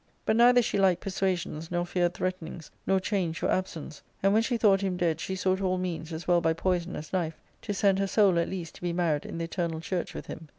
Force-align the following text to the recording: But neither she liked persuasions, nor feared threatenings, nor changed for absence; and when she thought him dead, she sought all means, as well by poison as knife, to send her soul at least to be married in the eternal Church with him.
But 0.25 0.35
neither 0.35 0.63
she 0.63 0.79
liked 0.79 0.99
persuasions, 0.99 1.69
nor 1.69 1.85
feared 1.85 2.15
threatenings, 2.15 2.71
nor 2.87 2.99
changed 2.99 3.37
for 3.37 3.51
absence; 3.51 4.01
and 4.23 4.33
when 4.33 4.41
she 4.41 4.57
thought 4.57 4.81
him 4.81 4.97
dead, 4.97 5.19
she 5.21 5.35
sought 5.35 5.61
all 5.61 5.77
means, 5.77 6.11
as 6.11 6.27
well 6.27 6.41
by 6.41 6.53
poison 6.53 6.95
as 6.95 7.13
knife, 7.13 7.39
to 7.61 7.71
send 7.71 7.99
her 7.99 8.07
soul 8.07 8.39
at 8.39 8.49
least 8.49 8.73
to 8.73 8.81
be 8.81 8.93
married 8.93 9.27
in 9.27 9.37
the 9.37 9.43
eternal 9.45 9.79
Church 9.79 10.15
with 10.15 10.25
him. 10.25 10.47